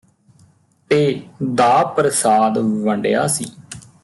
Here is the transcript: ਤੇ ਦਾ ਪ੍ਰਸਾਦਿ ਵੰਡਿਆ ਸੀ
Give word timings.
ਤੇ 0.91 1.21
ਦਾ 1.55 1.83
ਪ੍ਰਸਾਦਿ 1.83 2.61
ਵੰਡਿਆ 2.83 3.27
ਸੀ 3.27 3.45